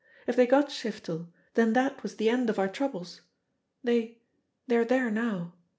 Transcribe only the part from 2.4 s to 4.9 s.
of our troubles. They they are